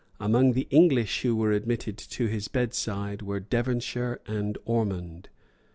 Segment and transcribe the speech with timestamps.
[0.19, 5.29] Among the English who were admitted to his bedside were Devonshire and Ormond.